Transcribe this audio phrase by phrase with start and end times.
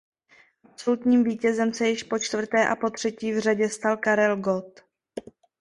[0.63, 4.79] Absolutním vítězem se již po čtvrté a potřetí v řadě stal Karel Gott.